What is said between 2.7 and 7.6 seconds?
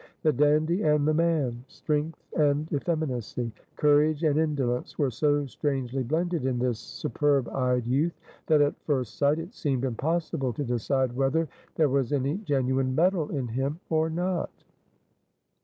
effeminacy; courage and indolence, were so strangely blended in this superb